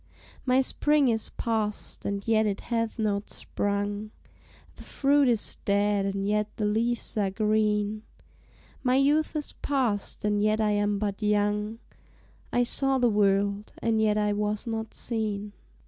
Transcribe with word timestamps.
My 0.47 0.61
spring 0.61 1.09
is 1.09 1.29
past, 1.29 2.05
and 2.05 2.27
yet 2.27 2.47
it 2.47 2.61
hath 2.61 2.97
not 2.97 3.29
sprung, 3.29 4.09
The 4.77 4.81
fruit 4.81 5.27
is 5.27 5.57
dead, 5.63 6.07
and 6.07 6.27
yet 6.27 6.47
the 6.57 6.65
leaves 6.65 7.15
are 7.17 7.29
green, 7.29 8.01
My 8.81 8.95
youth 8.95 9.35
is 9.35 9.53
past, 9.53 10.25
and 10.25 10.41
yet 10.41 10.59
I 10.59 10.71
am 10.71 10.97
but 10.97 11.21
young, 11.21 11.77
I 12.51 12.63
saw 12.63 12.97
the 12.97 13.09
world, 13.09 13.73
and 13.77 14.01
yet 14.01 14.17
I 14.17 14.33
was 14.33 14.65
not 14.65 14.95
seen. 14.95 15.53